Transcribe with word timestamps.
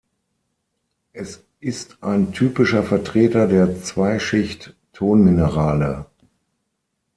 Es 1.13 1.43
ist 1.59 1.99
ein 2.01 2.33
typischer 2.33 2.81
Vertreter 2.81 3.45
der 3.45 3.83
Zweischicht-Tonminerale. 3.83 6.07